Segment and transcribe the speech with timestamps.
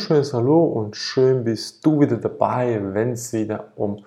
[0.00, 4.02] wunderschönes Hallo und schön bist du wieder dabei, wenn es wieder um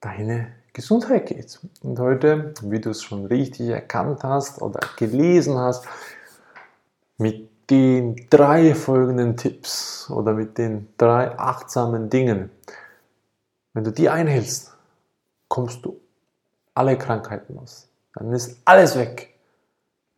[0.00, 1.60] deine Gesundheit geht.
[1.82, 5.86] Und heute, wie du es schon richtig erkannt hast oder gelesen hast,
[7.16, 12.50] mit den drei folgenden Tipps oder mit den drei achtsamen Dingen,
[13.72, 14.76] wenn du die einhältst,
[15.46, 16.00] kommst du
[16.74, 17.88] alle Krankheiten los.
[18.14, 19.32] Dann ist alles weg.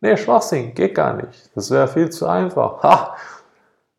[0.01, 1.51] Nee, Schwachsinn, geht gar nicht.
[1.53, 2.81] Das wäre viel zu einfach.
[2.81, 3.15] Ha!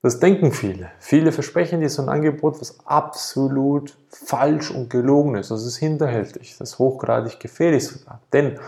[0.00, 0.92] Das denken viele.
[1.00, 5.50] Viele versprechen dir so ein Angebot, was absolut falsch und gelogen ist.
[5.50, 6.56] Das ist hinterhältig.
[6.56, 8.20] Das ist hochgradig gefährlich sogar.
[8.32, 8.60] Denn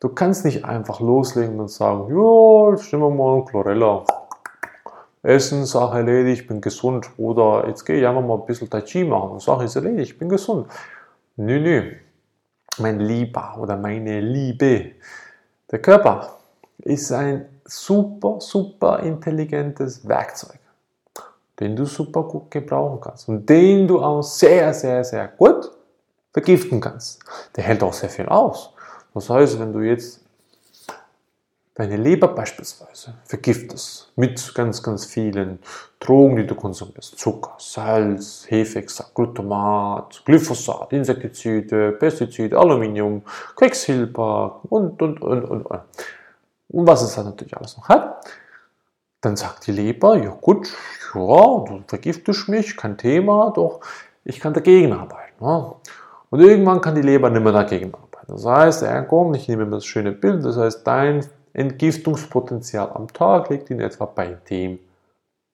[0.00, 4.04] du kannst nicht einfach loslegen und sagen, ja, jetzt nehmen wir mal Chlorella.
[5.22, 7.10] Essen, Sache erledigt, ich bin gesund.
[7.18, 9.40] Oder jetzt gehe ich einfach mal ein bisschen Tai Chi machen.
[9.40, 10.68] Sache ist erledigt, ich bin gesund.
[11.36, 11.92] Nö, nö.
[12.78, 14.92] Mein Lieber oder meine Liebe.
[15.70, 16.38] Der Körper
[16.78, 20.61] ist ein super, super intelligentes Werkzeug
[21.60, 25.70] den du super gut gebrauchen kannst und den du auch sehr, sehr, sehr gut
[26.32, 27.20] vergiften kannst.
[27.56, 28.72] Der hält auch sehr viel aus.
[29.14, 30.22] Das heißt, wenn du jetzt
[31.74, 35.58] deine Leber beispielsweise vergiftest mit ganz, ganz vielen
[36.00, 43.22] Drogen, die du konsumierst, Zucker, Salz, Hefexat, Glutamat, Glyphosat, Insektizide, Pestizide, Aluminium,
[43.56, 45.80] Quecksilber und, und, und, und, und.
[46.68, 48.24] Und was es dann natürlich alles noch hat,
[49.22, 50.68] dann sagt die Leber, ja gut,
[51.14, 53.80] ja, du vergiftest mich, kein Thema, doch
[54.24, 55.42] ich kann dagegen arbeiten.
[55.42, 55.74] Ne?
[56.30, 58.32] Und irgendwann kann die Leber nicht mehr dagegen arbeiten.
[58.32, 63.48] Das heißt, ergo, ich nehme mir das schöne Bild, das heißt, dein Entgiftungspotenzial am Tag
[63.50, 64.78] liegt in etwa bei dem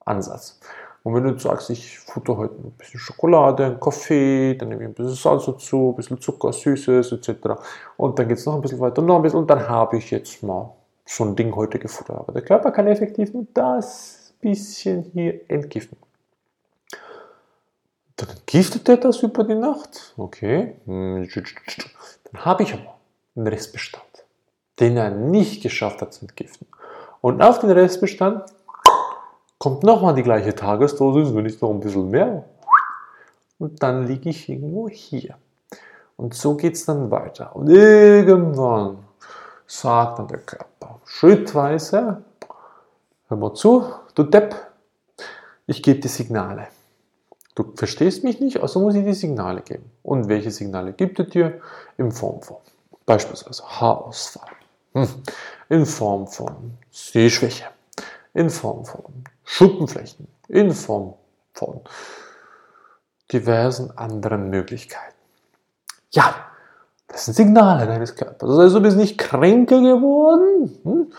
[0.05, 0.59] Ansatz.
[1.03, 4.89] Und wenn du sagst, ich futter heute ein bisschen Schokolade, einen Kaffee, dann nehme ich
[4.89, 7.31] ein bisschen Salz dazu, ein bisschen Zucker, Süßes etc.
[7.97, 10.11] Und dann geht es noch ein bisschen weiter, noch ein bisschen und dann habe ich
[10.11, 10.75] jetzt mal
[11.09, 12.19] so ein Ding heute gefuttert.
[12.19, 15.97] Aber der Körper kann effektiv nur das bisschen hier entgiften.
[18.17, 20.15] Dann entgiftet er das über die Nacht.
[20.17, 20.77] Okay.
[20.87, 22.97] Dann habe ich aber
[23.35, 24.05] einen Restbestand,
[24.81, 26.67] den er nicht geschafft hat zu entgiften.
[27.21, 28.45] Und auf den Restbestand
[29.59, 32.45] kommt nochmal die gleiche Tagesdosis, wenn nicht noch ein bisschen mehr.
[33.59, 35.37] Und dann liege ich irgendwo hier.
[36.17, 37.57] Und so geht es dann weiter.
[37.57, 39.08] Und irgendwann
[39.69, 42.25] sagt dann der Körper schrittweise,
[43.29, 43.85] hör mal zu,
[44.15, 44.57] Du Depp,
[45.67, 46.67] ich gebe dir Signale.
[47.55, 49.91] Du verstehst mich nicht, also muss ich dir Signale geben.
[50.03, 51.61] Und welche Signale gibt er dir?
[51.99, 52.57] In Form von
[53.07, 54.51] beispielsweise Haarausfall,
[54.93, 55.09] hm.
[55.69, 57.67] in Form von Sehschwäche,
[58.35, 61.15] in Form von Schuppenflächen, in Form
[61.55, 61.81] von
[63.33, 65.15] diversen anderen Möglichkeiten.
[66.11, 66.48] Ja,
[67.09, 68.51] das sind Signale deines Körpers.
[68.51, 71.13] Also du bist nicht kränker geworden, hm?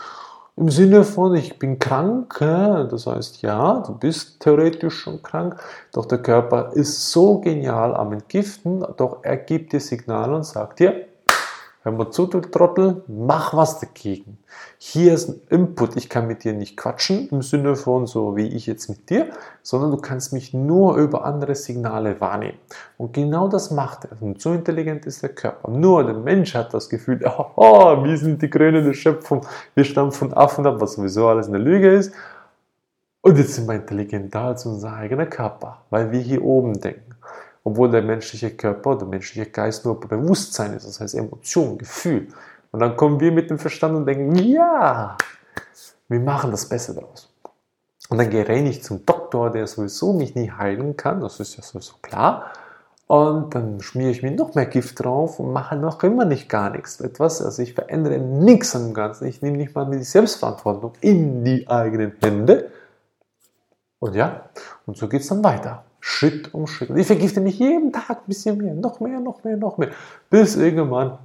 [0.56, 2.38] im Sinne von, ich bin krank.
[2.38, 5.56] Das heißt, ja, du bist theoretisch schon krank,
[5.92, 10.78] doch der Körper ist so genial am Entgiften, doch er gibt dir Signale und sagt
[10.78, 11.06] dir,
[11.82, 14.36] Hör mal zu, du Trottel, mach was dagegen.
[14.76, 15.96] Hier ist ein Input.
[15.96, 19.30] Ich kann mit dir nicht quatschen im Sinne von so wie ich jetzt mit dir,
[19.62, 22.58] sondern du kannst mich nur über andere Signale wahrnehmen.
[22.98, 24.20] Und genau das macht er.
[24.20, 25.70] Und so intelligent ist der Körper.
[25.70, 27.18] Nur der Mensch hat das Gefühl,
[27.56, 31.48] oh wir sind die Krone der Schöpfung, wir stammen von Affen ab, was sowieso alles
[31.48, 32.12] eine Lüge ist.
[33.22, 37.09] Und jetzt sind wir intelligenter als unser eigener Körper, weil wir hier oben denken
[37.64, 42.28] obwohl der menschliche Körper, der menschliche Geist nur Bewusstsein ist, das heißt Emotion, Gefühl.
[42.72, 45.16] Und dann kommen wir mit dem Verstand und denken, ja,
[46.08, 47.28] wir machen das Beste daraus.
[48.08, 51.62] Und dann gehe ich zum Doktor, der sowieso mich nie heilen kann, das ist ja
[51.62, 52.52] sowieso klar.
[53.06, 56.70] Und dann schmiere ich mir noch mehr Gift drauf und mache noch immer nicht gar
[56.70, 57.00] nichts.
[57.00, 59.26] Etwas, also ich verändere nichts am Ganzen.
[59.26, 62.70] Ich nehme nicht mal die Selbstverantwortung in die eigenen Hände.
[63.98, 64.42] Und ja,
[64.86, 65.84] und so geht es dann weiter.
[66.00, 66.90] Schritt um Schritt.
[66.90, 69.90] Und ich vergifte mich jeden Tag ein bisschen mehr, noch mehr, noch mehr, noch mehr.
[70.28, 71.18] Bis irgendwann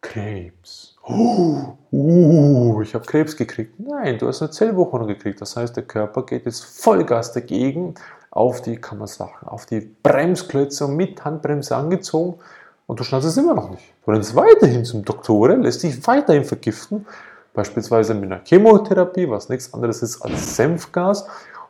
[0.00, 0.96] Krebs.
[1.08, 3.78] Uh, uh, ich habe Krebs gekriegt.
[3.78, 5.40] Nein, du hast eine Zellwucherung gekriegt.
[5.40, 7.94] Das heißt, der Körper geht jetzt Vollgas dagegen
[8.30, 12.38] auf die, kann man sagen, auf die Bremsklötze und mit Handbremse angezogen.
[12.86, 13.94] Und du schnallst es immer noch nicht.
[14.04, 17.06] Du rennst weiterhin zum Doktor, lässt dich weiterhin vergiften.
[17.54, 21.26] Beispielsweise mit einer Chemotherapie, was nichts anderes ist als Senfgas.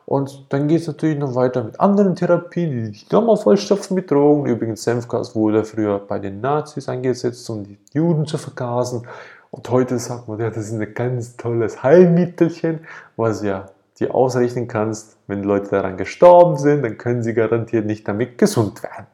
[0.07, 4.09] Und dann geht es natürlich noch weiter mit anderen Therapien, die dich nochmal vollstopfen mit
[4.09, 4.45] Drogen.
[4.45, 9.05] Übrigens, Senfgas wurde früher bei den Nazis eingesetzt, um die Juden zu vergasen.
[9.51, 12.87] Und heute sagt man, ja, das ist ein ganz tolles Heilmittelchen,
[13.17, 13.65] was ja
[13.99, 18.83] dir ausrechnen kannst, wenn Leute daran gestorben sind, dann können sie garantiert nicht damit gesund
[18.83, 19.07] werden.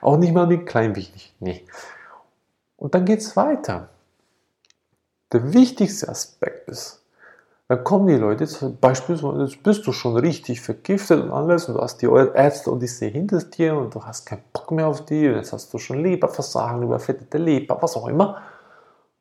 [0.00, 1.34] Auch nicht mal mit klein wenig.
[1.40, 1.66] Nee.
[2.78, 3.90] Und dann geht es weiter.
[5.34, 6.99] Der wichtigste Aspekt ist,
[7.70, 8.48] Dann kommen die Leute,
[8.80, 12.80] beispielsweise jetzt bist du schon richtig vergiftet und alles und du hast die Ärzte und
[12.80, 15.78] die sehen hinter dir und du hast keinen Bock mehr auf die, jetzt hast du
[15.78, 18.42] schon Leberversagen, überfettete Leber, was auch immer.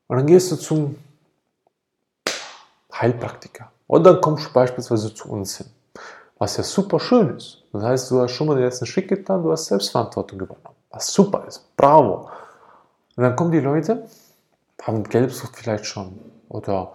[0.08, 0.96] Und dann gehst du zum
[2.92, 3.72] Heilpraktiker.
[3.86, 5.68] Und dann kommst du beispielsweise zu uns hin.
[6.40, 7.64] Was ja super schön ist.
[7.72, 10.76] Das heißt, du hast schon mal den ersten Schritt getan, du hast Selbstverantwortung übernommen.
[10.90, 11.68] Was super ist.
[11.78, 12.32] Bravo.
[13.16, 14.08] Und dann kommen die Leute,
[14.82, 16.94] haben Gelbsucht vielleicht schon oder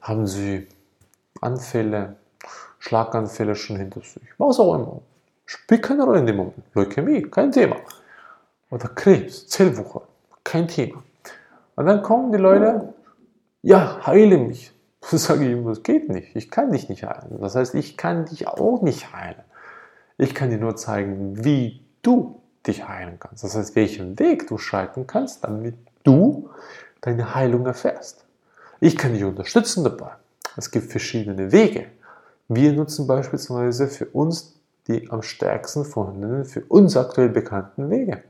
[0.00, 0.68] haben sie
[1.46, 2.16] Anfälle,
[2.78, 4.22] Schlaganfälle schon hinter sich.
[4.38, 5.00] Was auch immer.
[5.44, 6.62] Spielt keine Rolle in dem Moment.
[6.74, 7.76] Leukämie, kein Thema.
[8.70, 10.02] Oder Krebs, Zellwucher,
[10.42, 11.02] kein Thema.
[11.76, 12.94] Und dann kommen die Leute,
[13.62, 14.72] ja, heile mich.
[15.08, 16.34] Das sage ich ihm, das geht nicht.
[16.34, 17.38] Ich kann dich nicht heilen.
[17.40, 19.44] Das heißt, ich kann dich auch nicht heilen.
[20.18, 23.44] Ich kann dir nur zeigen, wie du dich heilen kannst.
[23.44, 26.50] Das heißt, welchen Weg du schalten kannst, damit du
[27.02, 28.24] deine Heilung erfährst.
[28.80, 30.10] Ich kann dich unterstützen dabei.
[30.56, 31.86] Es gibt verschiedene Wege.
[32.48, 34.54] Wir nutzen beispielsweise für uns
[34.88, 38.22] die am stärksten vorhandenen, für uns aktuell bekannten Wege.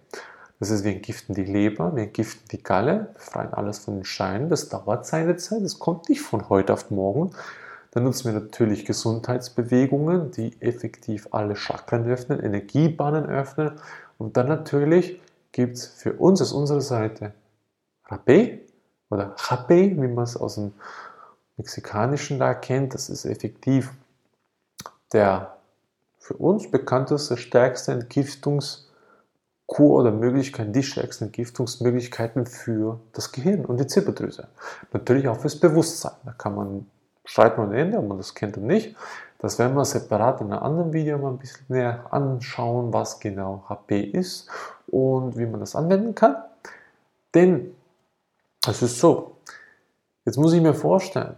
[0.58, 4.48] Das heißt, wir entgiften die Leber, wir entgiften die Galle, befreien alles von den Scheinen.
[4.48, 7.32] Das dauert seine Zeit, das kommt nicht von heute auf morgen.
[7.90, 13.72] Dann nutzen wir natürlich Gesundheitsbewegungen, die effektiv alle Chakren öffnen, Energiebahnen öffnen.
[14.18, 15.20] Und dann natürlich
[15.52, 17.32] gibt es für uns aus unserer Seite
[18.08, 18.60] Rapé
[19.10, 20.72] oder Rapé, wie man es aus dem
[21.56, 22.94] Mexikanischen da kennt.
[22.94, 23.92] Das ist effektiv
[25.12, 25.56] der
[26.18, 28.86] für uns bekannteste, stärkste Entgiftungs-
[29.66, 34.46] Kur oder Möglichkeiten, die stärksten Entgiftungsmöglichkeiten für das Gehirn und die Zirbeldrüse.
[34.92, 36.12] Natürlich auch fürs Bewusstsein.
[36.24, 36.86] Da kann man
[37.24, 38.94] streiten und Ende, ob man das kennt oder nicht.
[39.38, 43.64] Das werden wir separat in einem anderen Video mal ein bisschen näher anschauen, was genau
[43.68, 44.48] HP ist
[44.86, 46.36] und wie man das anwenden kann.
[47.34, 47.74] Denn
[48.66, 49.36] es ist so,
[50.24, 51.34] jetzt muss ich mir vorstellen,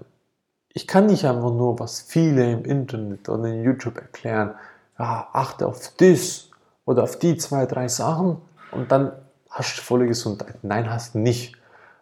[0.73, 4.55] ich kann nicht einfach nur, was viele im Internet oder in YouTube erklären,
[4.99, 6.50] ja, achte auf das
[6.85, 8.38] oder auf die zwei, drei Sachen
[8.73, 9.12] und dann
[9.50, 10.59] hast du volle Gesundheit.
[10.62, 11.56] Nein, hast du nicht,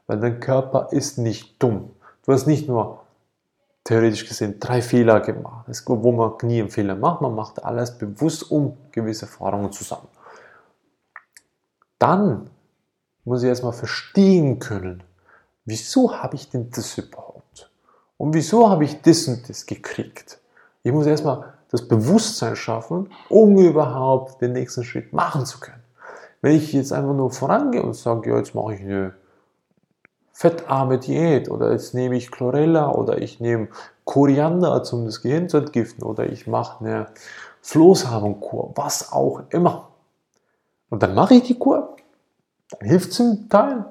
[0.07, 1.91] weil dein Körper ist nicht dumm.
[2.25, 3.01] Du hast nicht nur
[3.85, 8.51] theoretisch gesehen drei Fehler gemacht, wo man nie einen Fehler macht, man macht alles bewusst,
[8.51, 10.09] um gewisse Erfahrungen zu sammeln.
[11.99, 12.51] Dann
[13.25, 15.03] muss ich erstmal verstehen können,
[15.65, 17.36] wieso habe ich denn das überhaupt?
[18.19, 20.39] Und wieso habe ich das und das gekriegt?
[20.83, 25.83] Ich muss erstmal das Bewusstsein schaffen, um überhaupt den nächsten Schritt machen zu können.
[26.41, 29.15] Wenn ich jetzt einfach nur vorangehe und sage, ja, jetzt mache ich eine
[30.33, 33.69] fettarme Diät oder jetzt nehme ich Chlorella oder ich nehme
[34.05, 37.07] Koriander, um das Gehirn zu entgiften oder ich mache eine
[37.63, 39.89] Flohsamenkur, was auch immer.
[40.91, 41.97] Und dann mache ich die Kur,
[42.71, 43.87] dann hilft es im Teil.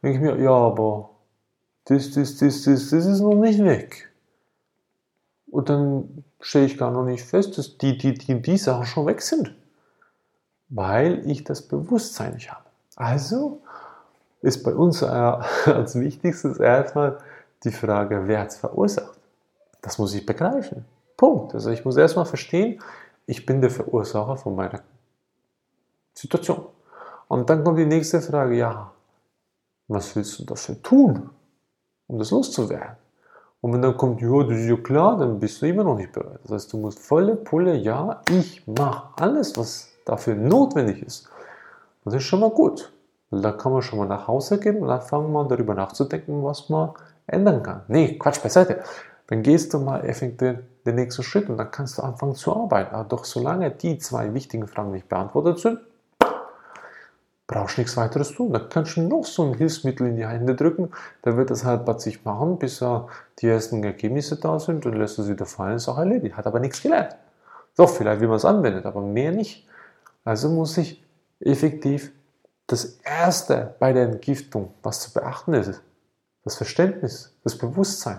[0.00, 1.09] Dann denke ich mir, ja, aber
[1.90, 4.08] das, das, das, das, das ist noch nicht weg.
[5.50, 9.06] Und dann stelle ich gar noch nicht fest, dass die, die, die, die Sachen schon
[9.06, 9.52] weg sind.
[10.68, 12.64] Weil ich das Bewusstsein nicht habe.
[12.94, 13.60] Also
[14.40, 17.18] ist bei uns als wichtigstes erstmal
[17.64, 19.18] die Frage, wer hat es verursacht?
[19.82, 20.84] Das muss ich begreifen.
[21.16, 21.54] Punkt.
[21.54, 22.80] Also ich muss erstmal verstehen,
[23.26, 24.80] ich bin der Verursacher von meiner
[26.14, 26.66] Situation.
[27.26, 28.92] Und dann kommt die nächste Frage, ja,
[29.88, 31.30] was willst du dafür tun,
[32.10, 32.96] um das loszuwerden?
[33.60, 36.12] Und wenn dann kommt, ja, das ist ja klar, dann bist du immer noch nicht
[36.12, 36.40] bereit.
[36.44, 41.28] Das heißt, du musst volle Pulle, ja, ich mache alles, was dafür notwendig ist.
[42.04, 42.92] Das ist schon mal gut.
[43.30, 46.68] Dann kann man schon mal nach Hause gehen und dann fangen wir darüber nachzudenken, was
[46.68, 46.90] man
[47.26, 47.82] ändern kann.
[47.88, 48.82] Nee, Quatsch beiseite.
[49.28, 52.94] Dann gehst du mal effektiv den nächsten Schritt und dann kannst du anfangen zu arbeiten.
[52.94, 55.78] Aber doch solange die zwei wichtigen Fragen nicht beantwortet sind,
[57.50, 58.52] brauchst nichts weiteres tun.
[58.52, 60.92] Da kannst du noch so ein Hilfsmittel in die Hände drücken,
[61.24, 63.08] der wird das halt bei sich machen, bis uh,
[63.40, 66.36] die ersten Ergebnisse da sind und lässt es wieder fallen, ist auch erledigt.
[66.36, 67.16] Hat aber nichts gelernt.
[67.76, 69.66] Doch, vielleicht wie man es anwendet, aber mehr nicht.
[70.24, 71.02] Also muss ich
[71.40, 72.12] effektiv
[72.68, 75.82] das Erste bei der Entgiftung, was zu beachten ist,
[76.44, 78.18] das Verständnis, das Bewusstsein.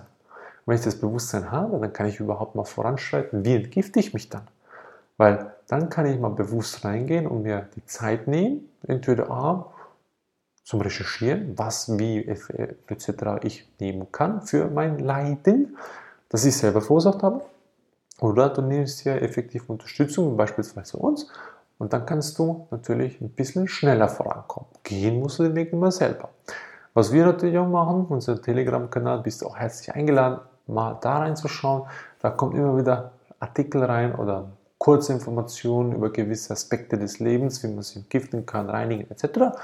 [0.66, 4.14] Und wenn ich das Bewusstsein habe, dann kann ich überhaupt mal voranschreiten, wie entgifte ich
[4.14, 4.46] mich dann?
[5.22, 9.72] Weil dann kann ich mal bewusst reingehen und mir die Zeit nehmen, entweder A,
[10.64, 13.08] zum Recherchieren, was, wie etc.
[13.44, 15.78] ich nehmen kann für mein Leiden,
[16.30, 17.42] das ich selber verursacht habe.
[18.20, 21.28] Oder du nimmst ja effektiv Unterstützung, beispielsweise uns,
[21.78, 24.70] und dann kannst du natürlich ein bisschen schneller vorankommen.
[24.82, 26.30] Gehen musst du den Weg immer selber.
[26.96, 31.84] Was wir natürlich auch machen, unser Telegram-Kanal, bist du auch herzlich eingeladen, mal da reinzuschauen.
[32.20, 34.50] Da kommt immer wieder Artikel rein oder
[34.82, 39.56] kurze Informationen über gewisse Aspekte des Lebens, wie man sich entgiften kann, reinigen etc.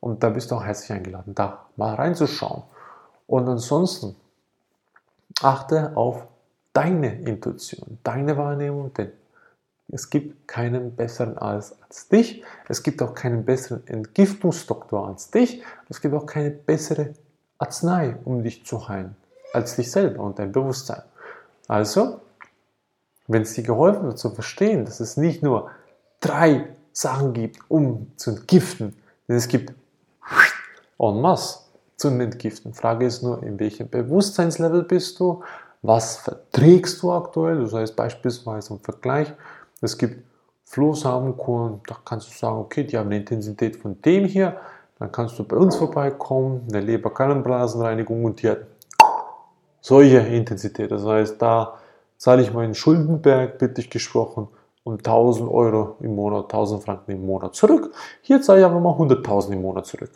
[0.00, 2.64] Und da bist du auch herzlich eingeladen, da mal reinzuschauen.
[3.28, 4.16] Und ansonsten
[5.40, 6.26] achte auf
[6.72, 9.12] deine Intuition, deine Wahrnehmung, denn
[9.88, 12.42] es gibt keinen besseren als, als dich.
[12.68, 15.62] Es gibt auch keinen besseren Entgiftungsdoktor als dich.
[15.88, 17.14] Es gibt auch keine bessere
[17.58, 19.14] Arznei, um dich zu heilen,
[19.52, 21.02] als dich selber und dein Bewusstsein.
[21.68, 22.20] Also,
[23.28, 25.70] wenn es dir geholfen wird zu verstehen, dass es nicht nur
[26.20, 28.94] drei Sachen gibt, um zu entgiften,
[29.28, 29.74] denn es gibt
[30.98, 31.60] en masse
[31.96, 32.74] zu entgiften.
[32.74, 35.42] Frage ist nur, in welchem Bewusstseinslevel bist du?
[35.82, 37.60] Was verträgst du aktuell?
[37.60, 39.32] Das heißt beispielsweise im Vergleich,
[39.80, 40.24] es gibt
[40.64, 44.56] Flohsamenkuren, da kannst du sagen, okay, die haben eine Intensität von dem hier,
[44.98, 48.60] dann kannst du bei uns vorbeikommen, eine Lebergallenblasenreinigung und die hat
[49.80, 50.90] solche Intensität.
[50.90, 51.78] Das heißt, da
[52.18, 54.48] zahle ich meinen Schuldenberg, bitte gesprochen,
[54.84, 57.92] um 1000 Euro im Monat, 1000 Franken im Monat zurück.
[58.22, 60.10] Hier zahle ich aber mal 100.000 im Monat zurück.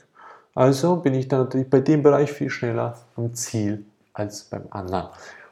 [0.55, 5.09] Also bin ich dann natürlich bei dem Bereich viel schneller am Ziel als beim anderen.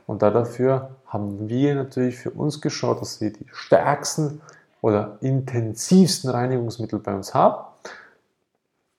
[0.06, 4.40] Und dafür haben wir natürlich für uns geschaut, dass wir die stärksten
[4.80, 7.64] oder intensivsten Reinigungsmittel bei uns haben.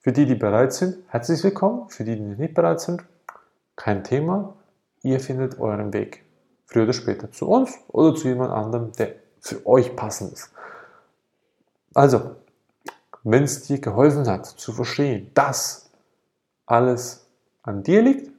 [0.00, 1.88] Für die, die bereit sind, herzlich willkommen.
[1.88, 3.02] Für die, die nicht bereit sind,
[3.76, 4.54] kein Thema.
[5.02, 6.24] Ihr findet euren Weg.
[6.70, 10.50] Früher oder später zu uns oder zu jemand anderem, der für euch passend ist.
[11.94, 12.36] Also,
[13.24, 15.90] wenn es dir geholfen hat zu verstehen, dass
[16.66, 17.26] alles
[17.62, 18.30] an dir liegt,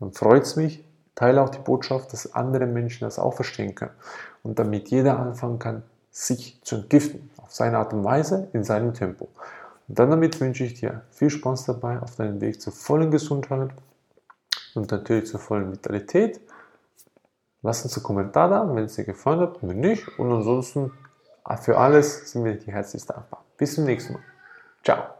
[0.00, 3.94] dann freut es mich, Teile auch die Botschaft, dass andere Menschen das auch verstehen können.
[4.42, 7.30] Und damit jeder anfangen kann, sich zu entgiften.
[7.38, 9.28] Auf seine Art und Weise, in seinem Tempo.
[9.88, 13.70] Und dann damit wünsche ich dir viel Spaß dabei auf deinem Weg zur vollen Gesundheit
[14.74, 16.40] und natürlich zur vollen Vitalität.
[17.66, 20.06] Lass uns einen Kommentar da, wenn es dir gefallen hat, wenn nicht.
[20.20, 20.92] Und ansonsten
[21.60, 23.44] für alles sind wir dir herzlich dankbar.
[23.56, 24.22] Bis zum nächsten Mal.
[24.84, 25.16] Ciao.